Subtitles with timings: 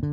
[0.00, 0.06] 各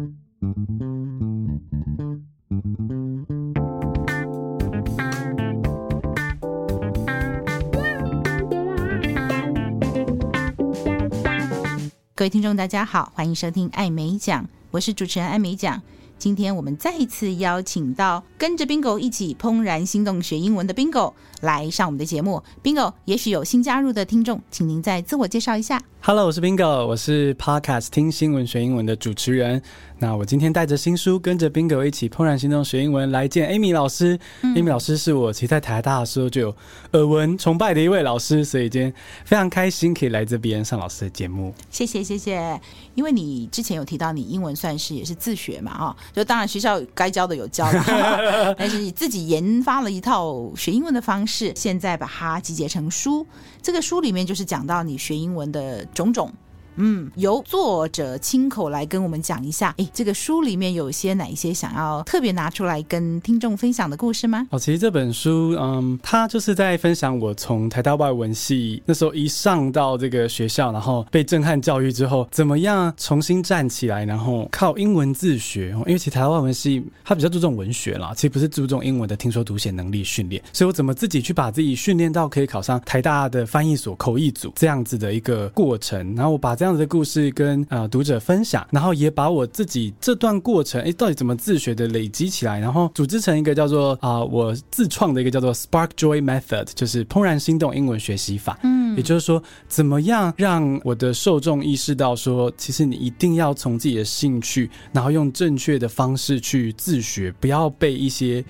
[12.25, 15.81] 位听众，大家好，欢迎收听艾美奖，我是主持人艾美奖。
[16.17, 22.43] 今天我们再一次邀请到跟着 Bingo 一起怦然心动学英文的 Bingo 来上我们的节目。
[22.63, 25.81] Bingo，也许有新加入的听众，请您再自我介绍一下。
[26.07, 29.61] Hello，我是 Bingo，我是 Podcast 听新闻学英文的主持人。
[29.99, 34.17] 那我今天带着新书，跟着 Bingo 一起怦然心动学英文，来见 Amy 老师。
[34.41, 36.55] 嗯、Amy 老师是我其实在台大的时候就有
[36.93, 38.93] 耳闻崇拜的一位老师，所以今天
[39.25, 41.53] 非常开心可以来这边上老师的节目。
[41.69, 42.61] 谢谢谢谢，
[42.95, 47.69] 因为你之前有提到你英文算是也是自学嘛，哈，就当然学校该教的有教，
[48.57, 53.27] 但是你自己研发了一套学英文的方式，现在把它集结成书。
[53.61, 56.31] 这个书里面就是讲到你学英文的种种。
[56.77, 64.47] 嗯，由作者亲口来跟我们讲一下，诶，这个书里面有些哪一些想要特别拿出来跟听众分享的故事吗？
[64.51, 75.69] 哦，其实这本书，嗯，它就是在分享我从台大外文系那时候一上到这个学校，然后被震撼教育之后，怎么样重新站起来，然后靠英文自学。
[75.87, 86.66] 因为其实台大外文系它比较注重文学啦，其实不是注重英文的听说读写能力训练，所以我怎么自己去把自己训练到可以考上台大的翻译所口译组这样子的一个过程，然后我把这样。
[86.67, 98.59] 这样的故事跟呃读者分享，然后也把我自己这段过程，哎，到底怎么自学的累积起来，然后组织成一个叫做啊、呃、我自创的一个叫做 Spark Joy Method，就是怦然心动英文学习法。
[98.63, 108.43] 嗯，也就是说，怎么样让我的受众意识到说，其实你一定要从自己的兴趣，然后用正确的方式去自学，不要被一些。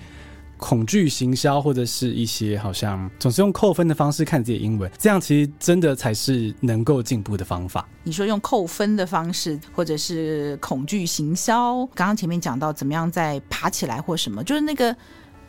[0.58, 7.88] 恐惧行销，或者是一些好像总是用扣分的方式看自己英文，这样其实真的才是能够进步的方法。
[8.02, 14.94] 你说用扣分的方式，或者是恐惧行销，刚刚前面讲到怎么样再爬起来或什么，就是那个。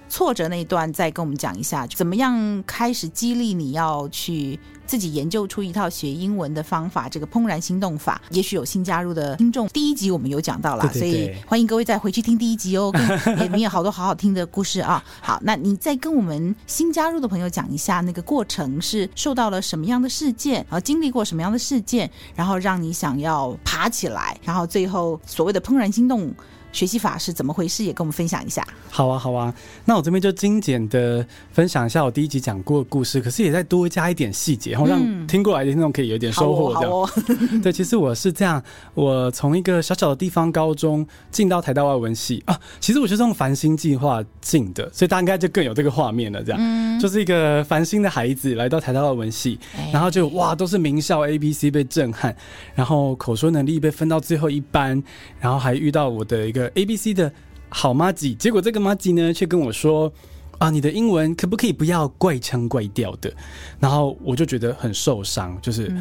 [0.09, 7.07] 挫折那一段，再跟我们讲一下，怎么样开始激励你要去自己研究出一套学英文的方法？
[7.07, 12.91] 这个怦然心动法，也许有新加入的听众，第一集我们有讲到了，对对对，所以欢迎各位再回去听第一集哦，
[13.37, 15.03] 里面 有好多好好听的故事啊。
[15.21, 26.33] 好，那你再跟我们新加入的朋友讲一下，那个过程是受到了什么样的事件，然后经历过什么样的事件，然后让你想要爬起来，然后最后所谓的怦然心动。
[26.71, 27.83] 学习法是怎么回事？
[27.83, 28.65] 也跟我们分享一下。
[28.89, 29.53] 好啊，好啊。
[29.85, 36.73] 那我这边就精简的分享一下我第一集讲过的故事，可是也再多加一点细节，然后让听过来的听众可以有点收获。
[36.75, 36.91] 这样。
[36.91, 37.09] 哦哦、
[37.63, 38.61] 对，其实我是这样，
[38.93, 42.59] 我从一个小小的地方高中进到台大外文系啊。
[42.79, 46.43] 其实我就是用繁星计划进的，所以大家应该就更有这个画面了。
[46.43, 49.57] 这样，嗯、就是一个繁星的孩子来到台大外文系，
[49.91, 52.35] 然后就哇，都是名校 A B C 被震撼，
[52.75, 55.01] 然后口说能力被分到最后一班，
[55.39, 56.58] 然后还遇到我的一个。
[56.75, 57.31] A B C 的
[57.69, 60.11] 好妈吉，结果这个妈吉呢，却跟我说
[60.57, 63.31] ：“啊，你的英文可不可以不要怪腔怪调的？”
[63.79, 65.93] 然后我就觉得很受伤，就是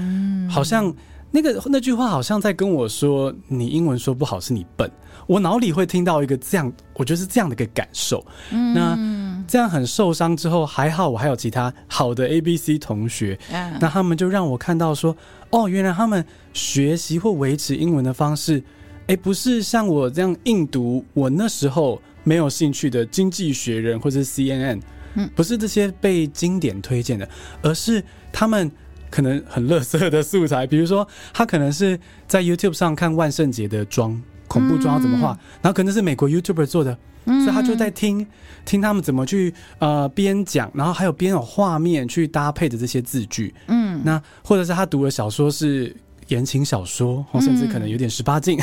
[0.50, 0.92] 好像
[1.30, 4.90] 那个那句话好像在跟我说：“你英文说不好是你笨。”
[5.26, 8.24] 我脑里会听到一个这样，我觉得是这样的一个感受。
[8.50, 8.98] 那
[9.46, 13.38] 这样很受伤之后，还好我还有其他好的 A B C 同学，
[13.78, 15.14] 那他们就让我看到说
[15.52, 18.62] ：“哦，原来他们学习或维持英文的方式。”
[19.08, 24.80] 哎，不是像我这样硬读，我那时候没有兴趣的《经济学人》或者 CNN，
[25.14, 27.26] 嗯，不是这些被经典推荐的，
[27.62, 28.70] 而是他们
[29.10, 38.26] 可能很垃圾的素材，比如说他可能是在 YouTube 上看万圣节的妆，恐怖妆要怎么画，嗯、然后可能是美国 YouTuber 做的，嗯、所以他就在听
[38.66, 45.96] 听他们怎么去呃边讲，然后还有边有画面去搭配的这些字句，嗯，那或者是他读的小说是。
[46.28, 48.58] 言情小说，甚至可能有点十八禁，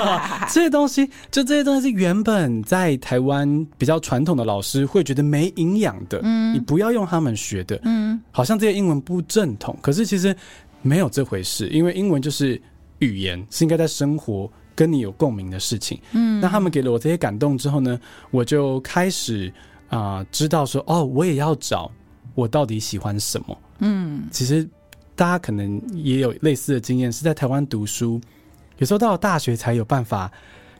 [0.52, 10.34] 这些东西，就这些东西是原本在台湾比较传统的老师会觉得没营养的，嗯，你不要用他们学的，嗯，好像这些英文不正统，可是其实
[10.82, 12.60] 没有这回事，因为英文就是
[12.98, 17.98] 语言，是应该在生活跟你有共鸣的事情，嗯，那他们给了我这些感动之后呢，
[18.30, 19.52] 我就开始
[19.88, 21.90] 啊、呃，知道说，哦，我也要找
[22.34, 24.68] 我到底喜欢什么，嗯，其实。
[25.16, 28.20] 大家可能也有类似的经验，是在台湾读书，
[28.76, 30.30] 有时候到了大学才有办法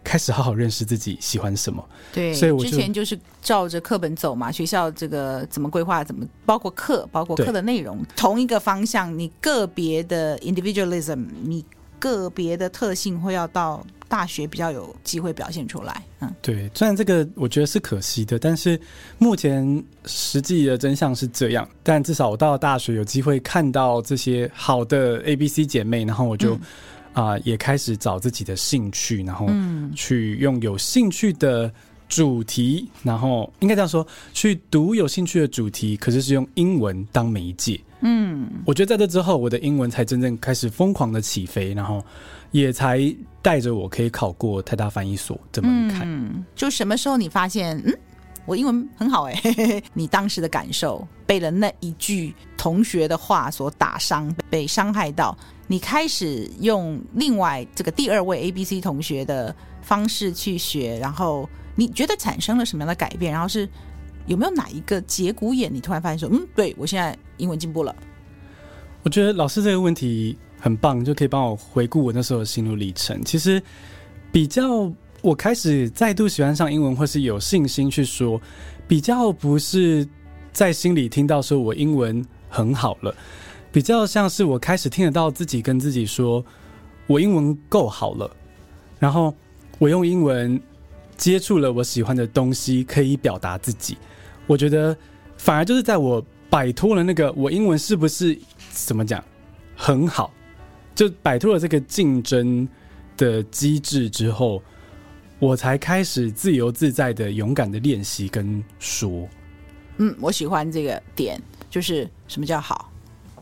[0.04, 1.82] 开始好好认识自己喜欢什么。
[2.12, 11.64] 对，所以我之前就是照着课本走嘛，学校这个怎么规划，怎么包括课，包括课的内容，同一个方向，你个别的 individualism，你
[11.98, 13.84] 个别的特性会要到。
[14.08, 18.80] 大学比较有机会表现出来，嗯，对，虽然这个我觉得是可惜的，但是
[19.18, 21.68] 目前实际的真相是这样。
[21.82, 26.58] 但至少我到了大学有机会看到这些好的 ABC 姐妹，然后我就啊、
[27.14, 29.48] 啊、呃，也开始找自己的兴趣，然后
[29.96, 31.68] 去用有兴趣的
[32.08, 37.80] 主题，然后应该这样说，去读有兴趣的主题，可是是用英文当媒介。
[38.00, 42.04] 嗯，我觉得在这之后，我的英文才真正开始疯狂的起飞，然后
[42.50, 43.00] 也才
[43.40, 46.02] 带着我可以考过台大翻译所这门槛。
[46.04, 47.98] 嗯，就什么时候你发现，嗯，
[48.44, 49.82] 我英文很好哎、欸？
[49.94, 63.32] 你当时的感受被了那一句同学的话所打伤，被伤害到，你开始用另外这个第二位 A B C 同学的方式去学，然后你觉得产生了什么样的改变？
[63.32, 63.66] 然后是。
[64.26, 67.94] 有没有哪一个节骨眼，你突然发现说，嗯，对，我现在英文进步了？
[69.02, 73.22] 我觉得老师这个问题很棒，就可以帮我回顾我那时候的心路历程。
[73.24, 73.62] 其实
[74.32, 74.92] 比较
[75.22, 78.40] 我开始再度喜欢上英文，或是有信心去说，
[78.88, 80.06] 比较不是
[80.52, 83.14] 在心里听到说我英文很好了，
[83.70, 86.44] 比较像是我开始听得到自己跟自己说，
[87.06, 88.28] 我英文够好了，
[88.98, 89.32] 然后
[89.78, 90.60] 我用英文
[91.16, 93.96] 接触了我喜欢的东西，可以表达自己。
[94.46, 94.96] 我觉得
[95.36, 98.38] 反而就是在我摆脱了那个我英文是不是
[98.70, 99.22] 怎么讲
[99.74, 100.32] 很好，
[100.94, 102.68] 就摆脱了这个竞争
[103.16, 104.62] 的机制之后，
[105.38, 109.28] 我才开始自由自在的勇敢的练习跟说。
[109.98, 111.40] 嗯，我喜欢这个点，
[111.70, 112.92] 就是什么叫好。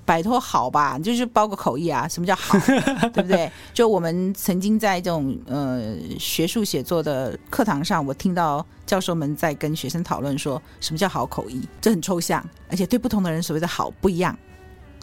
[0.05, 2.06] 摆脱好吧，就是包个口译啊。
[2.06, 2.59] 什么叫好，
[3.12, 3.51] 对不对？
[3.73, 11.67] 就我们曾经在这种呃学术写作的课堂上，我听到教授们在跟学生讨论说，什么叫好口译？
[11.81, 14.37] 这很抽象，而且对不同的人所谓的好不一样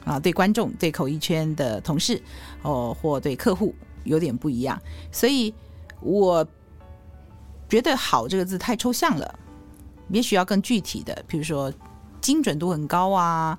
[0.04, 0.20] 啊。
[0.20, 2.22] 对观众、对口译圈的同事
[2.62, 4.80] 哦，或对客户有点不一样。
[5.12, 5.54] 所以
[6.00, 6.46] 我
[7.68, 9.40] 觉得“好”这个字太抽象了，
[10.10, 11.72] 也许要更具体的，比如说
[12.20, 13.58] 精准度很高啊。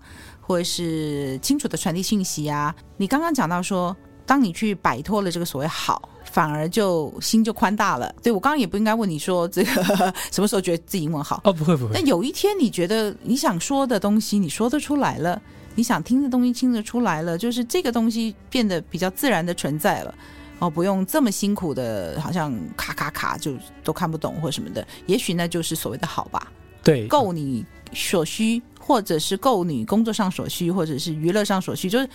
[0.52, 2.74] 或者是清楚的传递信息啊！
[2.98, 3.96] 你刚刚讲到说，
[4.26, 8.14] 当你去摆脱了这个所谓好，反而就心就宽大了。
[8.22, 9.72] 对，我刚刚也不应该问你说这个
[10.30, 11.92] 什么时候觉得自己英文好哦，不会不会。
[11.94, 15.40] 那有一天你觉得你想说的东西你说得出来了，
[15.74, 20.14] 你想听的东西听得出来了，就是这个东西变得比较自然的存在了
[20.58, 24.86] 哦，不用这么辛苦的，好像卡卡卡就都看不懂或什么的。
[25.06, 26.52] 也许那就是所谓的好吧？
[26.84, 27.64] 对，够你
[27.94, 28.60] 所需。
[28.84, 32.08] 或者是够你工作上所需，或者是娱乐上所需，就是，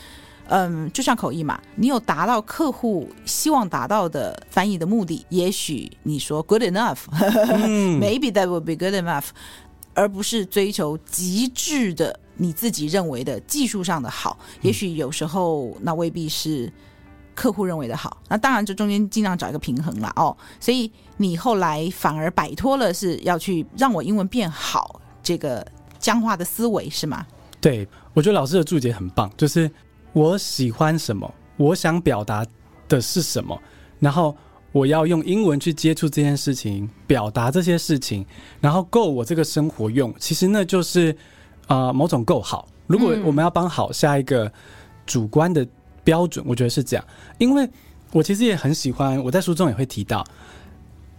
[0.50, 9.28] 嗯，就像口译嘛，你有达到客户希望达到的翻译的目的，也许你说 good enough，maybe that would be good enough，
[9.94, 16.70] 而不是追求极致的你自己认为的技术上的好，也许有时候那未必是
[17.34, 20.36] 客户认为的好，那当然这中间尽量找一个平衡了哦。
[20.60, 25.66] 所以你后来反而摆脱了是要去让我英文变好这个。
[26.08, 27.28] 僵化的思维是吗？
[27.60, 29.70] 对，我觉得老师的注解很棒，就是
[30.14, 32.46] 我喜欢什么，我想表达
[32.88, 33.62] 的是什么，
[34.00, 34.34] 然后
[34.72, 38.26] 我要用英文去接触这件事情，表达这些事情，
[38.62, 41.14] 然后够我这个生活用，其实那就是
[41.68, 42.70] 啊、某种够好。
[42.86, 44.50] 如果我们要帮好下一个
[45.06, 45.68] 主观的
[46.06, 47.06] 标准，我觉得是这样，
[47.38, 47.70] 因为
[48.14, 50.26] 我其实也很喜欢，我在书中也会提到。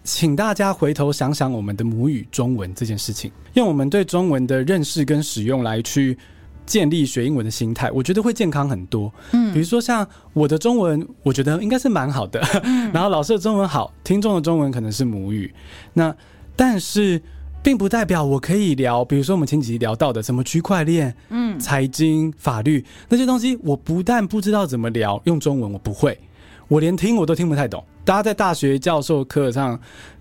[0.09, 6.17] 请大家回头想想我们的母语中文这件事情，用我们对中文的认识跟使用来去
[6.65, 9.13] 建立学英文的心态，我觉得会健康很多。
[9.33, 12.41] 嗯，比如说像我的中文，我觉得应该是蛮好的。
[12.63, 15.53] 嗯， 然后老师的中文好，听众的中文可能是母语。
[15.93, 16.15] 那
[16.57, 17.21] 但是
[17.63, 26.19] 并不代表我可以聊，比如说我们前几集聊到的什么区块链、嗯，财经、法律那些东西，我不但不知道怎么聊，用中文我不会。
[26.67, 29.79] 我连听我都听不太懂，大家在大学教授课上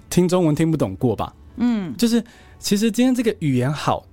[0.09, 1.33] 听中文听不懂过吧？
[1.55, 2.21] 嗯，就是
[2.59, 4.05] 其实今天这个语言好，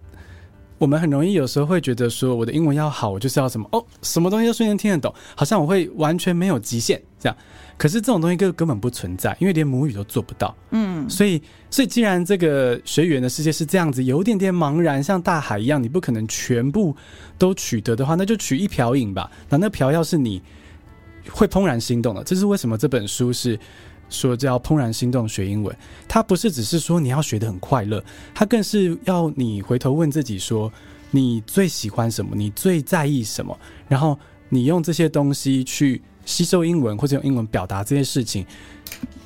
[0.78, 7.37] 我们很容易有时候会觉得说我的英文要好，我就是要什么哦，什么东西都瞬间听得懂，好像我会完全没有极限这样。
[7.76, 10.54] 可是这种东西根根本不存在，因为连母语都做不到。
[10.71, 16.95] 嗯，所以所以既然这个学语言的世界是这样子，有点点茫然，像大海一样，你不可能全部
[17.37, 19.28] 都取得的话，那就取一瓢饮吧。
[19.49, 20.40] 那那瓢要是你。
[21.31, 23.59] 会怦然心动的，这是为什么这本书是
[24.09, 25.76] 说叫怦然心动学英文？
[26.07, 28.02] 它不是只是说你要学得很快乐，
[28.35, 30.73] 它更是要你回头问自己说，
[31.11, 38.47] 你最喜欢什么，你最在意什么，然后你用这些东西去吸收英文，或者用英文表达这些事情，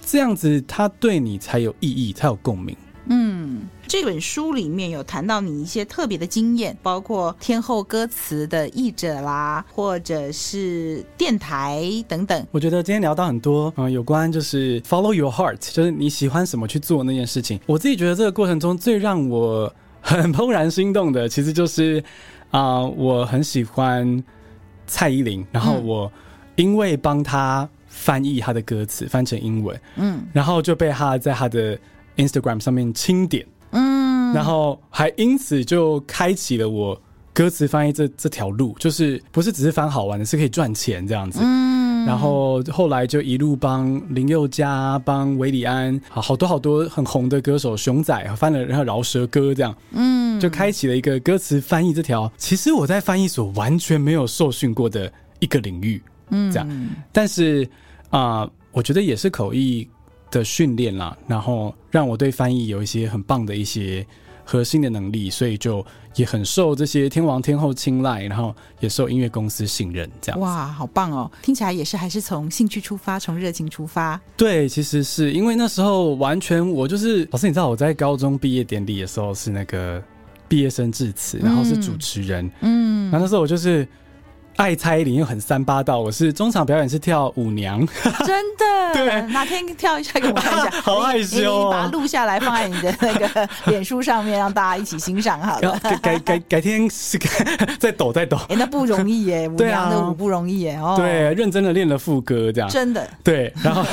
[0.06, 2.76] 这样子它对你才有意义，才有共鸣。
[3.10, 12.46] 嗯，这本书里面有谈到你一些特别的经验，包括天后歌词的译者啦，或者是电台等等。
[12.50, 17.58] 我觉得今天聊到很多，嗯，有关就是 follow your heart，就是你喜欢什么去做那件事情。
[17.64, 21.98] 我自己觉得这个过程中最让我很怦然心动的，其实就是
[22.50, 24.22] 啊、呃，我很喜欢
[24.86, 26.12] 蔡依林，然后我
[26.56, 31.78] 因为帮她翻译他的歌词，翻成英文，嗯，然后就被他在他的
[32.16, 37.00] Instagram 上面清点，嗯，然后还因此就开启了我
[37.32, 57.68] 歌词翻译这这条路，就是不是只是翻好玩的，是可以赚钱这样子，嗯，然后后来就一路帮林宥嘉、帮韦礼安，好好多好多很红的歌手熊仔翻了然后饶舌歌这样，嗯，就开启了一个歌词翻译这条，其实我在翻译所完全没有受训过的一个领域，嗯，这样，但是。
[58.10, 59.86] 啊、呃，我觉得也是口译
[60.30, 64.06] 的训练啦，然后让我对翻译有一些很棒的一些
[64.44, 65.84] 核心的能力，所以就
[66.16, 70.40] 也很受这些天王天后青睐，然后也受音乐公司信任，这样。
[70.40, 71.30] 哇，好棒哦！
[71.42, 74.20] 听起来也是还是从兴趣出发，从热情出发。
[74.36, 80.02] 对，其实是因为那时候完全我就是老师，你知道我在高中毕业典礼的时候是那个
[80.48, 83.86] 毕业生致辞，然后是主持人，嗯，然后那时候我就是。
[84.58, 87.78] 爱蔡依林又很三八道，我是中场表演是跳舞娘，
[88.26, 88.92] 真的？
[88.92, 90.70] 对，哪天跳一下给我看一下？
[90.82, 95.78] 好害羞哦，你把它录下来放在你的那个脸书上面，让大家一起欣赏好了。
[95.78, 97.16] 改改改改天是
[97.78, 103.84] 再抖再抖，哎、欸，那不容易耶，舞娘的舞不容易耶，哦，对，认真的练了副歌这样，真的，对，然后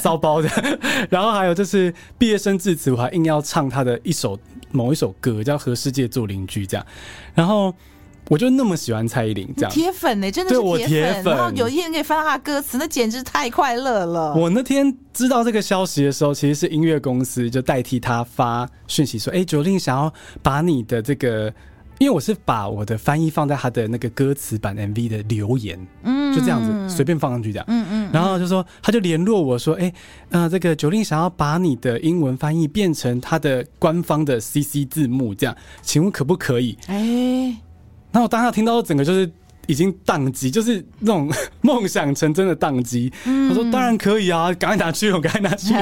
[0.00, 0.48] 骚包的，
[1.10, 4.38] 然后还有就是毕业生致辞，我还硬要唱他的一首
[4.70, 6.86] 某一首歌，叫《和世界做邻居》这样，
[7.34, 7.74] 然后。
[8.28, 11.34] 我就那么喜欢蔡依林，这样铁粉呢、欸，真的是铁粉。
[11.36, 14.34] 然后有一天可以翻到他歌词，那简直太快乐了。
[14.34, 21.52] 我那天知道这个消息的时候，其实是音乐公司就代替他发讯息说：“哎、欸，Jolin 想要把你的这个，
[21.98, 28.10] 因为我是把我的翻译放在他的那个歌词版 MV 的留言，嗯，就这样子随便放上去这样，嗯嗯。
[28.12, 29.94] 然后就说他就联络我说：哎、欸，
[30.30, 36.78] 呃，这个 Jolin 想要把你的英文翻译变成他的官方的 CC 字幕，这样，请问可不可以？
[36.86, 37.56] 哎、欸。”
[38.12, 39.30] 然后我当下听到，整个就是
[39.68, 41.30] 已经宕机，就是那种
[41.62, 43.10] 梦想成真的宕机。
[43.24, 45.72] 嗯、我说当然可以啊，赶快拿去，我赶快拿去。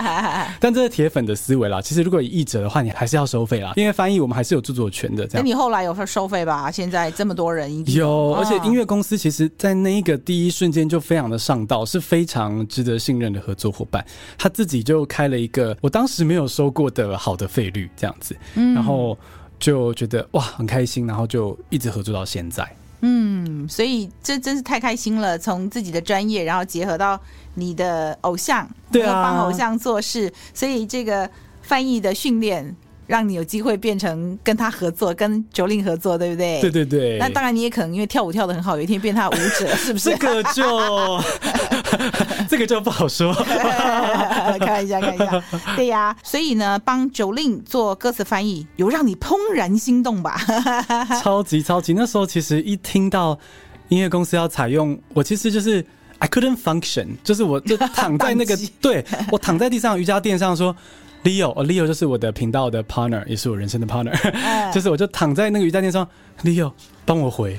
[0.60, 1.80] 但这是铁粉的思维啦。
[1.80, 5.26] 其实如果以译者的话，你还是要收费啦，因为翻译我们还是有著作权的。
[5.26, 5.42] 这样。
[5.42, 6.70] 那你后来有收费吧？
[6.70, 14.04] 现在这么多人有，有，而且音乐公司其实，在那一个第一瞬间就非常的上道，是非常值得信任的合作伙伴。
[14.36, 18.36] 他自己就开了一个我当时没有收过的好的费率，这样子。
[18.54, 19.18] 嗯、然后。
[19.60, 22.68] 就觉得哇很开心，然后就一直合作到现在。
[23.02, 25.38] 嗯，所以这真是太开心了。
[25.38, 27.18] 从自己的专业，然后结合到
[27.54, 31.30] 你的偶像，对啊，帮偶像做事，所以这个
[31.62, 32.74] 翻译的训练。
[33.10, 36.60] 让你有机会变成跟他合作，跟 Jolin 合作，对不对？
[36.60, 37.18] 对对对。
[37.18, 40.10] 那当然，你也可能因为跳舞跳的很好，有一天变他舞者， 是不是？
[40.10, 41.20] 这个就
[42.48, 43.34] 这个就不好说。
[44.60, 45.42] 开玩笑，开玩笑。
[45.74, 50.40] 对呀、啊，所以呢，帮 Jolin 做歌词翻译，有让你怦然心动吧？
[51.20, 51.92] 超级超级！
[51.94, 53.36] 那时候其实一听到
[53.88, 55.84] 音乐公司要采用，我其实就是
[56.20, 60.76] I couldn't function，就是我就躺在那个，对，我躺在地上瑜伽垫上说。
[61.24, 64.14] Leo，Leo 就是我的频道的 partner，也是我人生的 partner。
[64.72, 66.06] 就是我就躺在那个瑜伽垫上
[66.42, 66.72] ，Leo
[67.04, 67.58] 帮我回，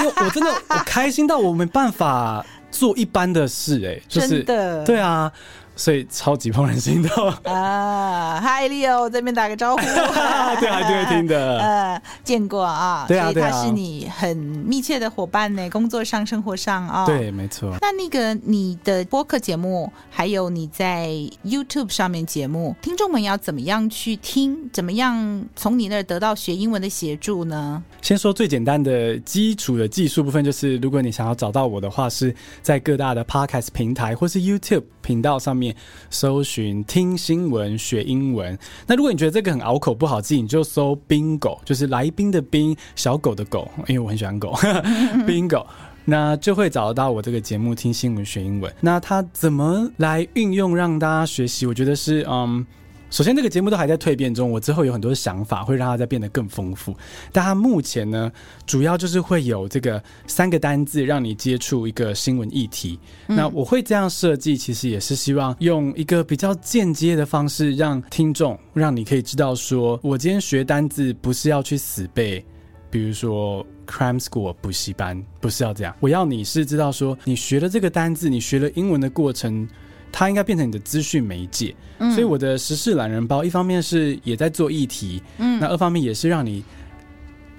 [0.00, 5.32] 因为我真的我开心到我没办法做一般的事，哎，就是真的，对啊。
[5.78, 9.82] 所以超级怦然心动啊！Hi Leo，我这边打个招呼，
[10.60, 11.58] 对，还是会听的。
[11.62, 17.06] 呃，见过啊，对啊，所以他是你很密切的伙伴呢，工作上、生活上啊。
[17.06, 17.72] 对，没错。
[17.80, 21.10] 那那个你的播客节目，还有你在
[21.44, 24.68] YouTube 上面节目，听众们要怎么样去听？
[24.72, 27.80] 怎么样从你那儿得到学英文的协助呢？
[28.02, 35.74] 先说最简单的基础的技术部分，就是如果你想要找到我的话，是在各大的 Podcast 平台或是 YouTube 频道上面。
[36.10, 38.58] 搜寻听新闻学英文。
[38.86, 44.52] 那如果你觉得这个很拗口不好记，你就搜 Bingo，就是来宾的宾，小狗的狗，因为我很喜欢狗。
[45.26, 45.64] Bingo，
[46.04, 48.70] 那就会找到我这个节目听新闻学英文。
[48.82, 51.64] 那它怎么来运用让大家学习？
[51.64, 52.66] 我觉得是嗯。
[53.10, 56.94] 首先，这个节目都还在蜕变中，我之后有很多想法，会让它再变得更丰富。
[57.32, 58.30] 但它目前呢，
[58.66, 62.98] 主要就是会有这个三个单字，让你接触一个新闻议题。
[63.28, 63.36] 嗯。
[63.36, 72.44] 那我会这样设计，其实也是希望用一个比较间接的方式，让听众，让你可以知道说，我今天学单字不是要去死背，
[72.90, 75.96] 比如说 crime School 补习班，不是要这样。
[76.00, 79.66] 我要你是知道说，你学了这个单字，你学了英文的过程。
[80.12, 86.64] 它应该变成你的资讯媒介，嗯，所以我的时事懒人包一方面是也在做议题，嗯，那二方面也是让你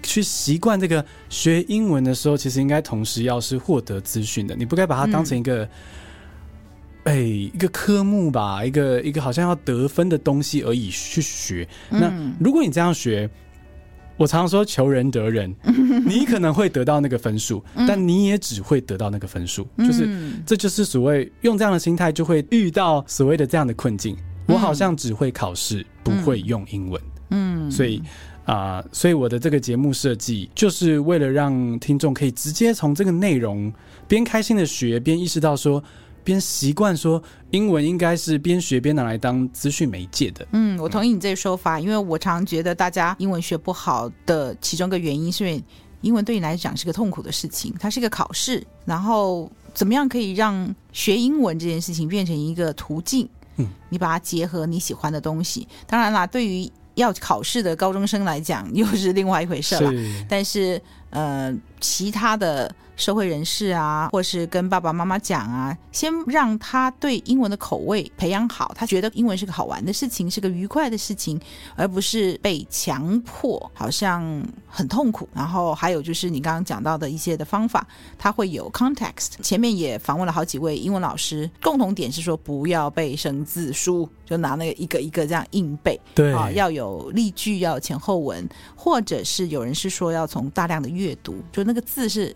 [0.03, 5.63] 去习惯这个学英文的时候，其实应该同时要是获得资讯的，你不该把它当成一个，
[7.03, 7.15] 哎、嗯。
[7.15, 11.67] 欸，一个科目吧，一个一个好像要得分的东西而已去学。
[11.89, 13.29] 那如果你这样学，
[14.19, 15.55] 我常常说求人得人，
[16.05, 20.09] 你可能会得到那个分数，但你也只会得到那个分数，就是
[20.45, 24.17] 这就是所谓用这样的心态就会遇到所谓的这样的困境。
[24.45, 28.01] 我好像只会考试，不会用英文，嗯，所以
[28.43, 33.71] 啊，所以我的这个节目设计就是为了让听众可以直接从这个内容
[34.05, 35.81] 边开心的学，边意识到说。
[36.29, 37.19] 边习惯说
[37.50, 40.48] 英文，应该是边学边拿来当资讯媒介的。
[40.51, 45.63] 嗯，我同意你这个说法，因为我常觉得大家英文学不好的其中一个原因，是因为
[46.01, 48.63] 英文对你来讲是个痛苦的事情，它是一个考试。
[48.86, 53.27] 然后怎么样可以让学英文这件事情变成一个途径？
[53.55, 55.67] 嗯，你把它结合你喜欢的东西。
[55.88, 59.91] 当然啦，对于要考试的高中生来讲，又是另外一回事了。
[60.29, 62.71] 但是呃，其他的。
[62.99, 71.39] 社会人士啊，或是跟爸爸妈妈讲啊，先让他对英文的口味培养好，他觉得英文是个好玩的事情，是个愉快的事情，
[71.75, 75.27] 而不是被强迫，好像很痛苦。
[75.33, 77.87] 然后还有就是你刚刚讲到的一些的方法，
[78.17, 79.41] 他会有 context。
[79.41, 85.97] 前面也访问了好几位英文老师，共同点是说不要背生字书，就拿那个一个一个这样硬背。
[86.13, 92.35] 对啊，要有例句，要有前后文，或者是有人是说要从大量的阅读，就那个字是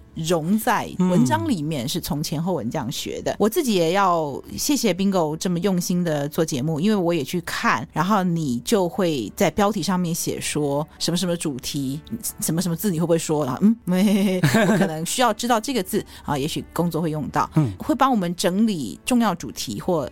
[0.53, 0.59] 融。
[0.59, 11.99] 在文章里面是从前后文这样学的，我自己也要谢谢 Bingo 这么用心的做节目，因为我也去看，然后你就会在标题上面写说什么什么主题，
[12.39, 13.45] 什么什么字你会不会说？
[13.45, 13.75] 然 后嗯，
[14.69, 20.09] 我可能需要知道这个字啊，也许工作会用到，嗯，会帮我们整理重要主题或。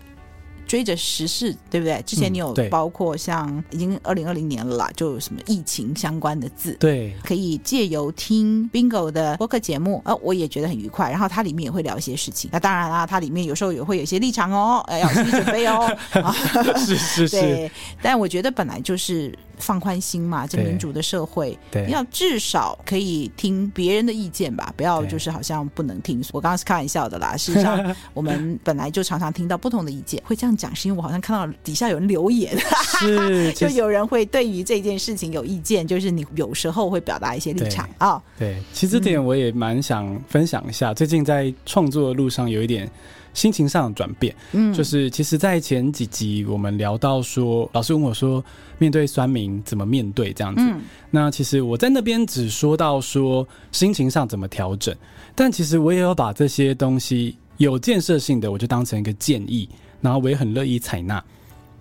[0.71, 2.01] 追着时事，对不对？
[2.05, 11.11] 之前你有包括像已经二零二零年了啦，就什么疫情相关的字，对，可以借由听 Bingo 的播客节目，呃，我也觉得很愉快。
[11.11, 15.93] 然后它里面也会聊一些事情，那当然啦，它里面有时候也会有一些立场哦，呃，要心理准备哦。
[16.79, 17.71] 是是是，对。
[18.01, 19.37] 但我觉得本来就是。
[19.61, 26.21] 放宽心嘛，这民主的社会，对，要至少可以听别人的意见吧，不要就是好像不能听。
[26.31, 30.21] 我刚刚是开玩笑的啦， 事实上我们本来就常常听到不同的意见。
[30.25, 32.57] 会这样讲，是因为我好像看到底下有人留言，
[32.99, 38.21] 是 就有人会对于这件事情有意见，就是你有时候会表达一些立场啊。
[38.37, 42.89] 对，其实这点我也蛮想分享一下，最近在创作的路上有一点。
[43.33, 48.43] 心情上的转变，嗯，就是其实，在前几集我们聊到说，老师问我说，
[48.77, 54.93] 面对酸民怎么面对这样子，嗯，那其实我在那边只说到说心情上怎么调整，
[55.33, 59.69] 但其实我也有把这些东西有建设性的，我就当成一个建议，
[60.01, 61.23] 然后我也很乐意采纳。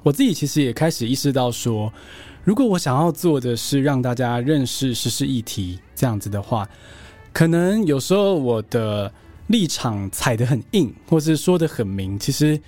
[0.04, 1.92] 我自己其实也开始意识到说，
[2.44, 6.68] 如果我想要做的是让大家认识时事议题这样子的话，
[7.32, 9.12] 可能有时候我的。
[9.50, 12.58] 立场踩得很硬，或是说得很明，其实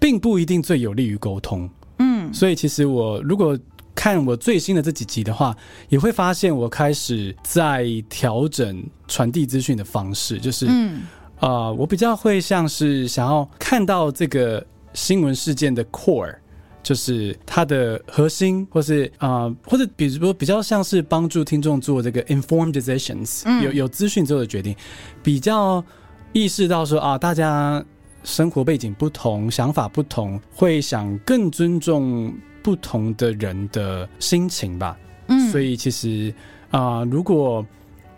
[0.00, 1.70] 并不一定最有利于沟通。
[2.00, 3.56] 嗯，所以其实我如果
[3.94, 5.56] 看我最新的这几集的话，
[5.88, 11.02] 也会发现我开始在调整传递资讯的方式，就是，嗯，
[11.38, 16.34] 啊、呃，我比较会像是想要看到这个新闻事件的 core，
[16.82, 24.74] 就是它的核心，或是啊、呃，或者比如说比较像是帮助听众做这个 informed decisions，嗯、有有资讯之后的决定，
[25.22, 25.84] 比较。
[26.32, 27.82] 意识到说啊，大家
[28.22, 34.96] 生活背景不同，想法不同，会想更尊重不同的人的心情吧。
[35.28, 36.32] 嗯，所以其实
[36.70, 37.64] 啊，如果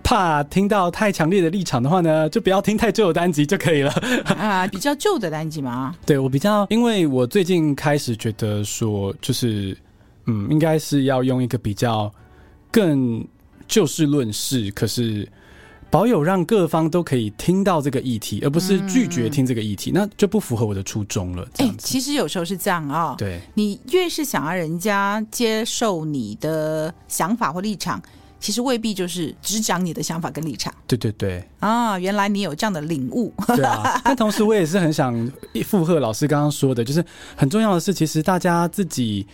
[0.03, 3.92] 怕听到太强烈的立场的话呢，就不要听太旧的单集就可以了。
[4.37, 5.94] 啊，比较旧的单集吗？
[6.05, 9.77] 对，我比较，因为我最近开始觉得说，就是
[10.27, 12.12] 嗯，应该是要用一个比较
[12.73, 13.25] 更
[13.68, 15.27] 就事论事，可是。
[15.90, 21.42] 保有让各方都可以听到这个议题，而不是拒绝听这个议题，嗯、那就不符合我的初衷了。
[21.57, 23.14] 哎、欸，其实有时候是这样啊、哦。
[23.18, 28.00] 对，你越是想要人家接受你的想法或立场，
[28.38, 30.72] 其实未必就是只讲你的想法跟立场。
[30.87, 31.44] 对对对。
[31.59, 33.35] 啊，原来你有这样的领悟。
[33.48, 34.00] 对啊。
[34.05, 35.12] 但同时，我也是很想
[35.64, 39.26] 附和老师刚刚说的，就是很重要的是，其实大家自己。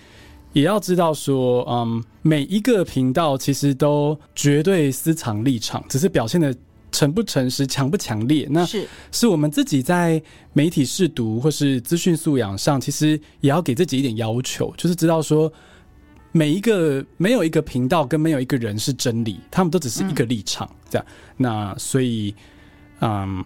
[0.57, 6.57] 也要知道说，嗯，每一个频道其实都绝对私藏立场，只是表现的
[6.91, 8.49] 诚不诚实、强不强烈。
[8.51, 10.21] 那是是我们自己在
[10.55, 15.53] 媒体试读或是资讯素养上，其实也要给自己一点要求，就是知道说，
[16.33, 21.07] 每一个没有一个频道跟没有一个人是真理，他们都只是一个立场，嗯、这样。
[21.37, 22.35] 那所以，
[23.03, 23.45] 嗯，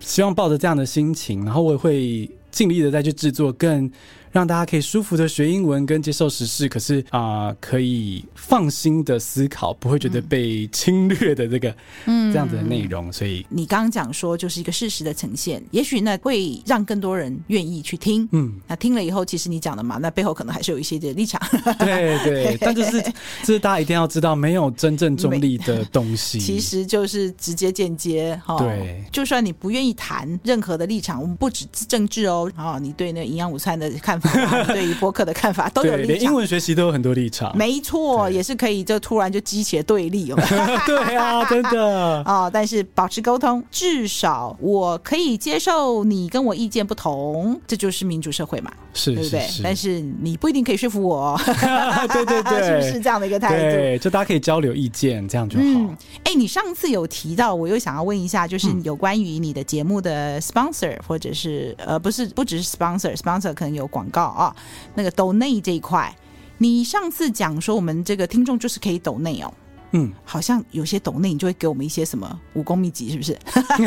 [0.00, 3.90] 希望抱着这样的心情，然后我也会尽力的再去制作更。
[4.32, 11.74] 让大家可以舒服的学英文跟接受时事，可是啊、呃，可以放心的思考，不会觉得被侵略的这个
[12.06, 13.12] 嗯这样子的内容。
[13.12, 18.28] 所以你刚刚讲说就是一个事实的呈现，也许呢会让更多人愿意去听。
[18.32, 21.40] 嗯，那听了以后，其实你讲的嘛，那背后可能还是有一些的立场。
[21.78, 23.00] 对对， 但就是
[23.42, 28.58] 这是大家一定要知道，没有真正中立的东西， 其实就是直接间接哈。
[28.58, 36.08] 对，就算你不愿意谈任何的立场，我们不止政治哦，啊，你对那个营养午餐的看法， 对于播客的看法都有立场。
[36.08, 40.36] 连英文学习都有很多立场，没错，也是可以就突然就激起了对立哦。
[40.86, 49.48] 对啊，真的啊， 但是保持沟通，至少我可以接受你跟我意见不同，这就是民主社会嘛，是，对不对？
[49.62, 51.38] 但是你不一定可以说服我，
[52.12, 53.54] 对对对， 是不是这样的一个态度？
[53.56, 55.64] 对，就大家可以交流意见，这样就好。
[55.64, 64.54] 嗯，哎，你上次有提到，我又想要问一下，就是有关于你的节目的 sponsor，嗯、或者是呃，不是，不只是 sponsor，sponsor 可能有广告啊，
[64.94, 66.14] 那个抖内这一块，
[66.58, 69.52] 你上次讲说我们这个听众就是可以抖内哦。
[69.92, 73.38] 嗯，好像有些抖内，你就会给我们一些什么武功秘籍，是不是？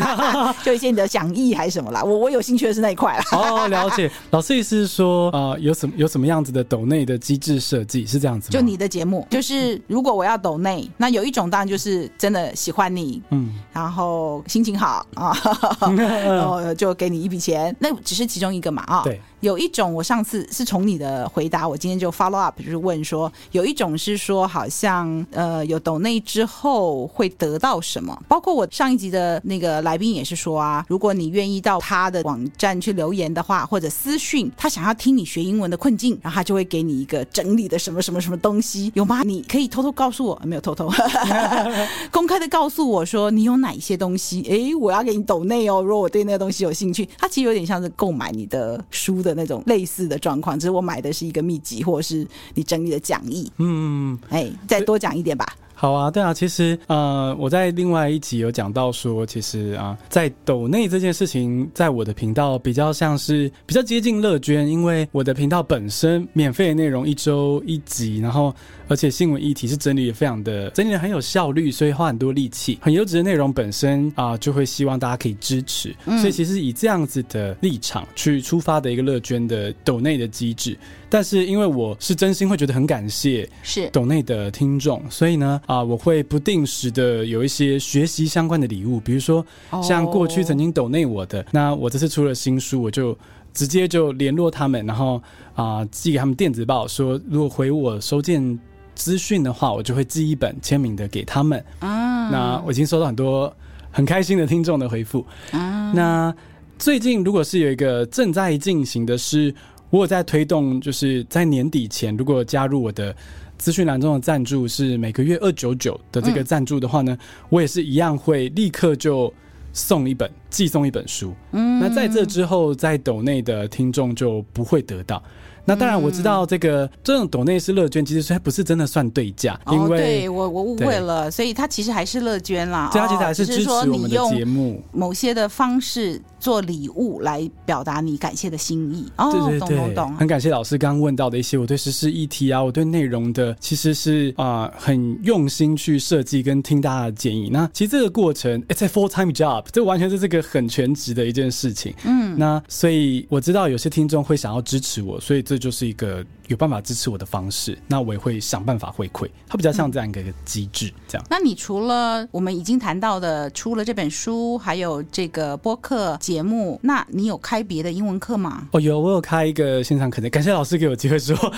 [0.63, 2.03] 就一些你的讲义还是什么啦？
[2.03, 3.23] 我我有兴趣的是那一块啦。
[3.31, 4.09] 哦，了解。
[4.31, 8.51] 老师意思是说，呃，有什么有什么样子的抖内的机制设计是这样子吗？
[8.51, 15.37] 就你的节目，就是如果我要抖内，那有一种当然就是真的喜欢你，嗯，然后心情好啊，
[15.79, 19.01] 然 后就给你一笔钱，那只是其中一个嘛啊。
[19.03, 19.21] 对。
[19.41, 28.17] 有一种，我上次是从你的回答，我今天就 follow up，就是问说，有一种是说，好像呃有抖内之后会得到什么？
[28.27, 39.23] 包括我上一集的那个来宾也是说啊，如果你愿意到他的网站去留言的话，或者私讯他想要听你学英文的困境，然后他就会给你一个整理的什么什么什么东西，有吗？
[39.23, 40.87] 你可以偷偷告诉我，没有偷偷，
[42.11, 44.45] 公开的告诉我说你有哪一些东西？
[44.47, 45.81] 哎，我要给你抖内哦。
[45.81, 49.30] 如果我对那个东西有兴趣，它其实有点像是购买你的书的。
[49.35, 53.51] 那种类似的状况，只是我买的是一个秘籍，或者是你整理的讲义。
[53.57, 55.45] 嗯，哎，再多讲一点吧。
[55.81, 68.53] 好啊，对啊，其实呃，我在另外一集有讲到说，其实啊，在抖内这件事情，在我的频道比较像是比较接近乐捐，因为我的频道本身免费的内容一周一集，然后
[68.89, 80.77] 而且新闻议题是整理的非常的整理的很有效率，所以花很多力气，很优质的内容本身啊、呃，就会希望大家可以支持，所以其实以这样子的立场去出发的一个乐捐的抖内的机制。
[81.11, 89.45] 但是因为我是真心会觉得很感谢是抖内的听众，所以呢啊，我会不定时的有一些学习相关的礼物，比如说
[89.83, 93.13] 像过去曾经抖内我的，那我这次出了新书，我就
[93.53, 95.21] 直接就联络他们，然后
[95.53, 98.57] 啊寄给他们电子报，说如果回我收件
[98.95, 102.29] 资讯的话，我就会寄一本签名的给他们啊。
[102.29, 103.53] 那我已经收到很多
[103.91, 105.91] 很开心的听众的回复啊。
[105.93, 106.33] 那
[106.79, 109.53] 最近如果是有一个正在进行的是。
[109.91, 113.15] 我有在推动，就是在年底前，如果加入我的
[113.57, 119.31] 资讯栏中的赞助是每个月二九九的这个赞助的话呢，嗯、我也是一样会立刻就
[119.73, 121.33] 送一本，寄送一本书。
[121.51, 125.21] 嗯，那在这之后，在抖内的听众就不会得到。
[125.63, 132.89] 那当然，我知道这个、嗯、这种抖内是乐捐，其实它不是真的算对价，因为、哦、对我我误会了，所以它其实还是乐捐啦。
[132.91, 136.19] 对，它其实还是支持我们的节目，某些的方式。
[136.41, 140.15] 做礼物来表达你感谢的心意哦，对对对，懂懂懂。
[140.15, 147.49] 很感谢老师刚刚问到的一些我对时事议题啊，我对内容的其实是啊、呃、很用心去设计跟听大家的建议。
[147.51, 151.93] 那其实这个过程，it's a full time job，这完全是这个很全职的一件事情。
[152.03, 156.25] 嗯，那所以我知道有些听众会想要支持我，所以这就是一个。
[156.47, 159.25] 有办法支持我的方式，那我也会想办法回馈。
[159.47, 161.27] 它比较像这样一个机制，这样、嗯。
[161.29, 168.65] 那你除了我们已经谈到的，出了这本书，还有这个播客节目，那你有开别的英文课吗？
[168.71, 170.29] 哦，有，我有开一个线上课程。
[170.29, 171.35] 感谢老师给我机会说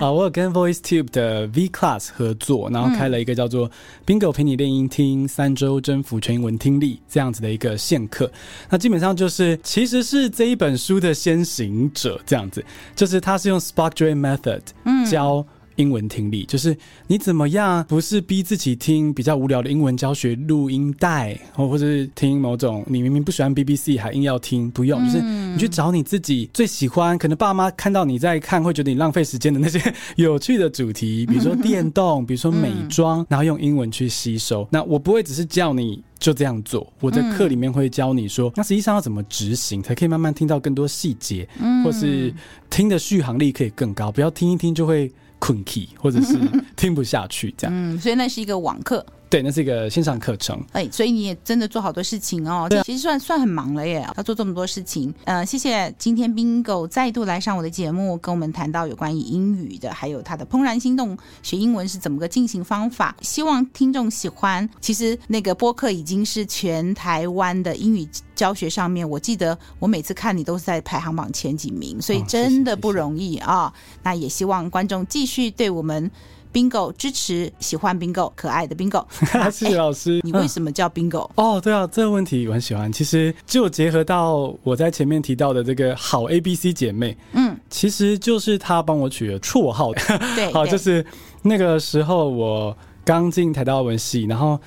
[0.00, 3.70] 啊，我有跟 VoiceTube 的 V Class 合作，然后开了一个叫做
[4.06, 8.30] Bingo 陪你练音听三周征服全英文听力这样子的一个线课。
[8.70, 14.62] 那基本上就是其实是这一本书的先行者，这样子，就是它是用 Spark Joy method
[15.10, 15.44] 教
[15.76, 29.80] 英文听力，就是你怎么样不是逼自己听比较无聊的英文教学录音带，或或者是听某种你明明不喜欢 BBC 还硬要听，不用，就是你去找你自己最喜欢，可能爸妈看到你在看会觉得你浪费时间的那些
[30.16, 34.66] 有趣的主题，比如说电动， 比如说美妆，然后用英文去吸收。
[34.70, 36.02] 那我不会只是叫你。
[36.18, 41.46] 就这样做，我在课里面会教你说，那实际上要怎么执行，才可以慢慢听到更多细节，
[41.84, 42.32] 或是
[42.70, 45.12] 听的续航力可以更高，不要听一听就会
[45.46, 46.36] 困 key，或者是
[46.76, 47.72] 听不下去这样。
[47.74, 49.04] 嗯，所以那是一个网课。
[49.36, 50.58] 对，那是一个线上课程。
[50.72, 52.66] 哎，所以你也真的做好多事情哦。
[52.70, 55.12] 对，其实算算很忙了耶，要做这么多事情。
[55.24, 63.14] 呃，谢谢今天 Bingo 再度来上我的节目，跟我们谈到有关于英语的，还有他的怦然心动学英文是怎么个进行方法。
[63.20, 64.66] 希望听众喜欢。
[64.80, 73.72] 其实那个播客已经是全台湾的英语教学上面，我记得我每次看你都是在排行榜前几名，所以真的不容易啊、哦。
[74.02, 76.10] 那也希望观众继续对我们。
[76.56, 79.04] Bingo 支持喜欢 Bingo 可爱的 Bingo，
[79.52, 80.20] 谢谢老师。
[80.22, 81.30] 你为什么叫 Bingo？
[81.34, 82.90] 哦，对啊，这个问题我很喜欢。
[82.90, 89.92] 其实就结合到我在前面提到的这个好 ABC 姐妹，嗯，其实就是她帮我取了绰号。
[90.34, 91.04] 对， 好，就是
[91.42, 94.58] 那个时候我刚进台大文系，然后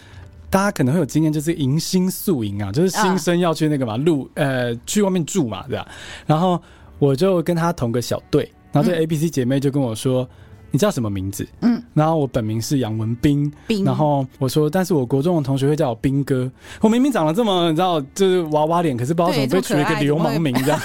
[0.52, 5.88] 大家可能会有经验，就是迎新宿营啊，就是新生要去那个嘛，路呃去外面住嘛，对吧？
[6.28, 6.62] 然后
[7.00, 10.30] 我就跟她同个小队，然后这 ABC 姐妹就跟我说。
[10.72, 11.48] 你叫什么名字？
[11.62, 16.50] 嗯，然后我本名是杨文彬，彬，然后我说，但是我国中的同学会叫我彬哥。
[16.82, 20.80] 我明明长得这么，你知道，就是娃娃脸，可是不知道怎么被取了一个流氓名这样。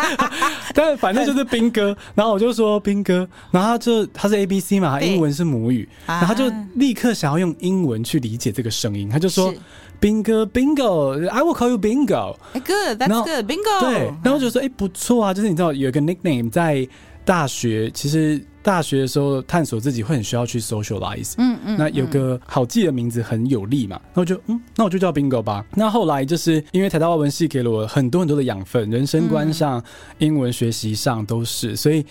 [0.74, 9.52] 但反正就是彬哥，然后我就说彬哥，然后他就他是 A B C 嘛，他英文是母语，然后他就立刻想要用英文去理解这个声音，他就说
[9.98, 12.36] 彬哥，Bingo，I will call you Bingo。
[12.54, 13.80] Good，that's good，Bingo。
[13.80, 16.88] 对，然后我就说，哎，不错啊，就是你知道有一个 nickname 在
[17.24, 18.42] 大学，其实。
[18.62, 25.64] 大学的时候探索自己会很需要去 socialize，嗯嗯，那有个好记的名字很有利嘛，那我就嗯，那我就叫 Bingo 吧。
[25.74, 29.82] 那后来就是因为台大外文系给了我很多很多的养分，人生观上、
[30.18, 32.04] 英文学习上都是，所以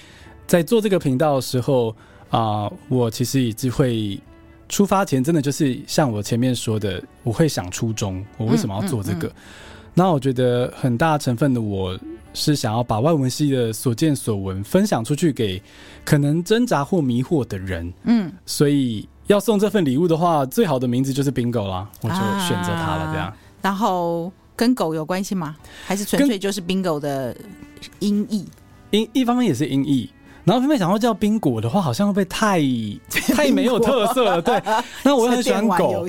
[0.48, 1.90] 在做这个频道的时候
[2.30, 4.20] 啊、呃，我其实一直会
[4.68, 9.32] 出发前真的就是像我前面说的，我会想初衷，我为什么要做这个？
[9.94, 11.96] 那我觉得很大成分的我。
[12.40, 15.62] 是想要把外文系的所见所闻分享出去给
[16.06, 23.10] 可能挣扎或迷惑的人，嗯，所以要送这份礼物的话，最好的名字就是 Bingo 啦，我就选择它了。
[23.12, 25.56] 这样、啊，然后跟狗有关系吗？
[25.86, 27.36] 还是纯粹就是 Bingo 的
[28.00, 28.48] 音译？
[28.92, 30.10] 音一方面也是音译，
[30.46, 32.60] 然后分别想要叫冰果的话，好像会不会太
[33.36, 34.42] 太没有特色了？
[34.42, 34.60] 对，
[35.04, 36.08] 那我又很喜欢狗，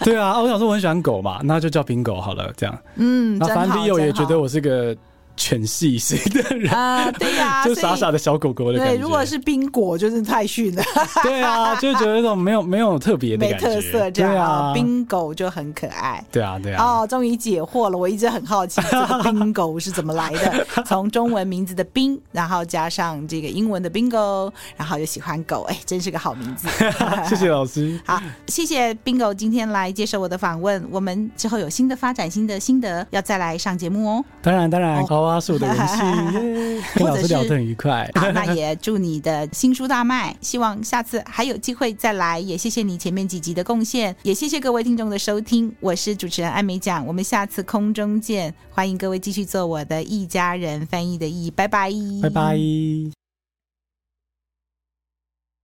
[0.00, 4.96] 对啊，我想说我很喜欢狗嘛，那就叫 Bingo 好了，这样，嗯，那反正 Leo 也觉得我是个。
[5.36, 8.94] 犬系型的人啊，对呀， 就傻傻的小狗狗的感觉。
[8.94, 10.82] 对，如果是冰果，就是太逊了。
[11.22, 14.32] 对啊， 就觉得那种没有没有特别的没特色这样。
[14.32, 16.24] 对啊，冰狗就很可爱。
[16.32, 16.82] 对啊，对啊。
[16.82, 20.66] 哦，终于解惑了，我一直很好奇 这个冰狗是怎么来的。
[20.86, 26.66] 从中文名字的冰，然后加上这个英文的 Bingo，然后又喜欢狗，哎，真是个好名字。
[27.28, 28.00] 谢谢老师。
[28.06, 30.82] 好，谢谢 Bingo 今天来接受我的访问。
[30.90, 34.24] 我们之后有新的发展、新的心得，要再来上节目哦。
[34.40, 35.04] 当然，当然。
[35.04, 35.25] 好。
[35.40, 38.10] 是我的荣幸，跟老师聊得很愉快。
[38.14, 42.38] 好，那也祝你的新书大卖，希望下次还有机会再来。
[42.38, 45.74] 也谢谢你前面几集的贡献，也谢谢各位听众的收听。
[45.80, 48.54] 我是主持人艾美奖，我们下次空中见。
[48.70, 51.90] 欢迎各位继续做我的一家人翻译的译，拜拜，
[52.22, 53.25] 拜拜。